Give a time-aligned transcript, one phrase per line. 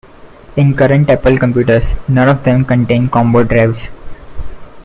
[0.57, 3.87] In current Apple computers, none of them contain combo drives.